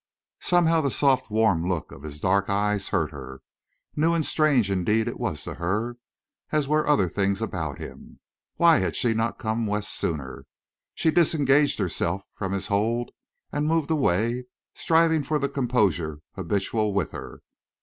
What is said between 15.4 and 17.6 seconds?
composure habitual with her.